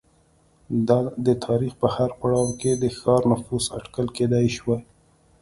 د 1.25 1.27
تاریخ 1.45 1.73
په 1.81 1.87
هر 1.95 2.09
پړاو 2.19 2.49
کې 2.61 2.71
د 2.77 2.85
ښار 2.97 3.21
نفوس 3.31 3.65
اټکل 3.77 4.07
کېدای 4.17 4.47
شوای 4.57 4.81